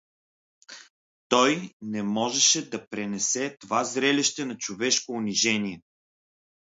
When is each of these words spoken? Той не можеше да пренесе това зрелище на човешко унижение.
Той 1.27 1.73
не 1.81 2.03
можеше 2.03 2.69
да 2.69 2.87
пренесе 2.87 3.57
това 3.59 3.83
зрелище 3.83 4.45
на 4.45 4.57
човешко 4.57 5.11
унижение. 5.11 5.81